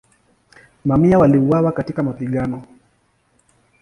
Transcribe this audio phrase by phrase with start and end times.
[0.85, 2.63] Mamia waliuawa katika mapigano.